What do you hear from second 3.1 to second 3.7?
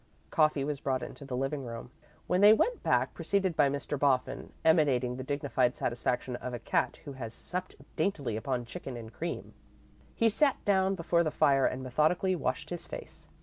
preceded by